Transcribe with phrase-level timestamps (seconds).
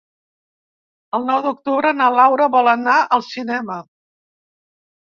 [1.17, 3.81] El nou d'octubre na Laura vol anar al cinema.